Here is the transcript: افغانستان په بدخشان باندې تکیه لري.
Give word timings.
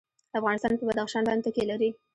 افغانستان 0.39 0.73
په 0.77 0.83
بدخشان 0.89 1.23
باندې 1.27 1.43
تکیه 1.45 1.65
لري. 1.71 1.89